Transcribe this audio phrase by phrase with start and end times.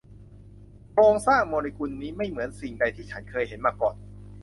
[0.91, 3.95] โครงสร้างโมเลกุลนี้ไม่เหมือนสิ่งใดที่ฉันเคยเห็นมาก่อน